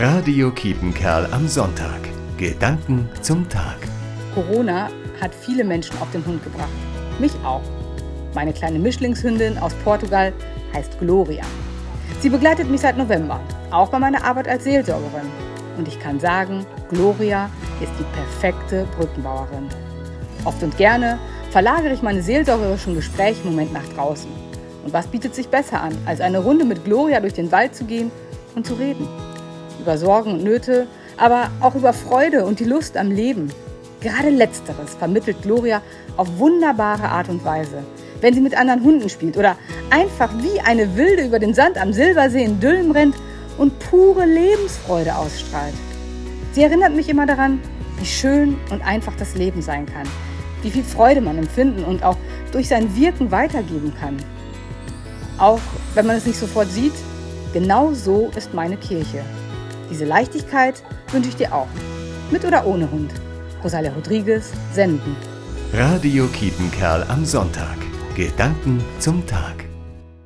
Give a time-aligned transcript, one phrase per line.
[0.00, 1.98] Radio Kiepenkerl am Sonntag.
[2.36, 3.78] Gedanken zum Tag.
[4.32, 4.90] Corona
[5.20, 6.68] hat viele Menschen auf den Hund gebracht.
[7.18, 7.62] Mich auch.
[8.32, 10.32] Meine kleine Mischlingshündin aus Portugal
[10.72, 11.42] heißt Gloria.
[12.20, 13.40] Sie begleitet mich seit November,
[13.72, 15.26] auch bei meiner Arbeit als Seelsorgerin.
[15.76, 17.50] Und ich kann sagen, Gloria
[17.82, 19.66] ist die perfekte Brückenbauerin.
[20.44, 21.18] Oft und gerne
[21.50, 24.30] verlagere ich meine seelsorgerischen Gespräche im Moment nach draußen.
[24.84, 27.84] Und was bietet sich besser an, als eine Runde mit Gloria durch den Wald zu
[27.84, 28.12] gehen
[28.54, 29.08] und zu reden?
[29.80, 30.86] Über Sorgen und Nöte,
[31.16, 33.52] aber auch über Freude und die Lust am Leben.
[34.00, 35.82] Gerade letzteres vermittelt Gloria
[36.16, 37.82] auf wunderbare Art und Weise,
[38.20, 39.56] wenn sie mit anderen Hunden spielt oder
[39.90, 43.16] einfach wie eine Wilde über den Sand am Silbersee in Dülmen rennt
[43.56, 45.74] und pure Lebensfreude ausstrahlt.
[46.52, 47.60] Sie erinnert mich immer daran,
[47.98, 50.06] wie schön und einfach das Leben sein kann,
[50.62, 52.16] wie viel Freude man empfinden und auch
[52.52, 54.16] durch sein Wirken weitergeben kann.
[55.38, 55.60] Auch
[55.94, 56.94] wenn man es nicht sofort sieht,
[57.52, 59.24] genau so ist meine Kirche.
[59.90, 61.68] Diese Leichtigkeit wünsche ich dir auch,
[62.30, 63.12] mit oder ohne Hund.
[63.62, 65.16] Rosalia Rodriguez, Senden.
[65.72, 67.76] Radio Kiepenkerl am Sonntag.
[68.14, 69.67] Gedanken zum Tag.